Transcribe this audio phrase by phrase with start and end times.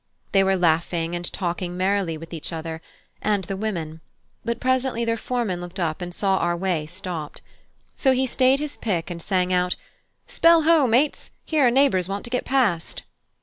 [0.31, 2.81] They were laughing and talking merrily with each other
[3.21, 4.01] and the women,
[4.43, 7.43] but presently their foreman looked up and saw our way stopped.
[7.97, 9.75] So he stayed his pick and sang out,
[10.25, 11.29] "Spell ho, mates!
[11.45, 13.03] here are neighbours want to get past."